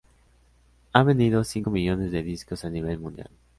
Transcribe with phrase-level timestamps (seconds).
[0.93, 3.29] Han vendido cinco millones de discos a nivel mundial.